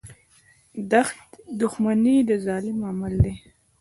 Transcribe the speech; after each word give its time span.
•دښمني 1.61 2.15
د 2.27 2.29
ظالم 2.45 2.77
عمل 2.89 3.13
دی. 3.23 3.33